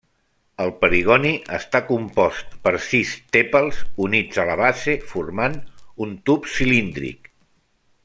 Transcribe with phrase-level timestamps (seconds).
[0.63, 5.63] El perigoni està compost per sis tèpals, units a la base, formant
[6.07, 7.35] un tub cilíndric.